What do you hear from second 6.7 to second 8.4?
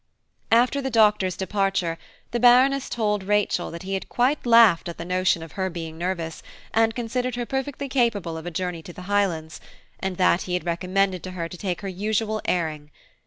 and considered her perfectly capable